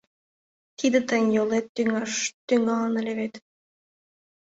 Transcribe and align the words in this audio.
—Тиде 0.77 0.99
тыйын 1.07 1.27
йолет 1.35 1.65
тӱҥаш 1.75 2.13
тӱҥалын 2.47 2.93
ыле 3.01 3.13
вет. 3.19 3.33